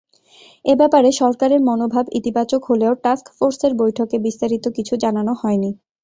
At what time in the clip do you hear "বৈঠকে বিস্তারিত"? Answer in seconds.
3.81-4.65